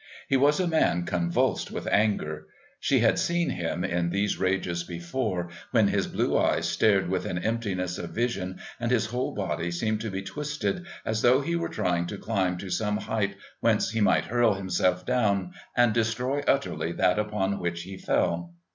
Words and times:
He 0.27 0.35
was 0.35 0.59
a 0.59 0.65
man 0.65 1.05
convulsed 1.05 1.69
with 1.69 1.85
anger; 1.85 2.47
she 2.79 3.01
had 3.01 3.19
seen 3.19 3.51
him 3.51 3.83
in 3.83 4.09
these 4.09 4.39
rages 4.39 4.83
before, 4.83 5.49
when 5.69 5.89
his 5.89 6.07
blue 6.07 6.35
eyes 6.39 6.67
stared 6.67 7.07
with 7.07 7.27
an 7.27 7.37
emptiness 7.37 7.99
of 7.99 8.09
vision 8.09 8.57
and 8.79 8.89
his 8.89 9.05
whole 9.05 9.31
body 9.35 9.69
seemed 9.69 10.01
to 10.01 10.09
be 10.09 10.23
twisted 10.23 10.87
as 11.05 11.21
though 11.21 11.41
he 11.41 11.55
were 11.55 11.69
trying 11.69 12.07
to 12.07 12.17
climb 12.17 12.57
to 12.57 12.71
some 12.71 12.97
height 12.97 13.35
whence 13.59 13.91
he 13.91 14.01
might 14.01 14.25
hurl 14.25 14.55
himself 14.55 15.05
down 15.05 15.51
and 15.77 15.93
destroy 15.93 16.39
utterly 16.47 16.91
that 16.93 17.19
upon 17.19 17.59
which 17.59 17.83
he 17.83 17.95
fell. 17.95 18.55